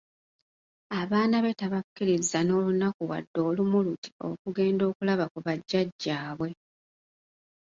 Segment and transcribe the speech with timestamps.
[1.01, 6.49] Abaana be tabakkiriza n'olunaku wadde olumu luti okugenda okulaba ku bajjajjaabwe.